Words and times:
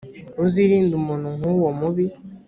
uzirinde 0.43 0.93
umuntu 1.01 1.27
nk’uwo 1.37 1.69
mubi. 1.79 2.05